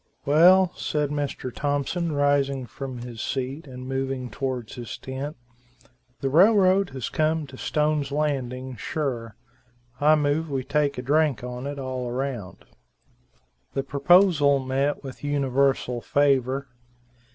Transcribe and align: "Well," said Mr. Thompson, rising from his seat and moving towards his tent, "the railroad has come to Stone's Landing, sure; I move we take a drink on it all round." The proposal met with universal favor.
"Well," 0.25 0.73
said 0.75 1.11
Mr. 1.11 1.53
Thompson, 1.53 2.11
rising 2.11 2.65
from 2.65 3.03
his 3.03 3.21
seat 3.21 3.67
and 3.67 3.87
moving 3.87 4.31
towards 4.31 4.73
his 4.73 4.97
tent, 4.97 5.37
"the 6.21 6.29
railroad 6.31 6.89
has 6.89 7.07
come 7.07 7.45
to 7.45 7.55
Stone's 7.55 8.11
Landing, 8.11 8.77
sure; 8.77 9.35
I 9.99 10.15
move 10.15 10.49
we 10.49 10.63
take 10.63 10.97
a 10.97 11.03
drink 11.03 11.43
on 11.43 11.67
it 11.67 11.77
all 11.77 12.09
round." 12.09 12.65
The 13.75 13.83
proposal 13.83 14.57
met 14.57 15.03
with 15.03 15.23
universal 15.23 16.01
favor. 16.01 16.67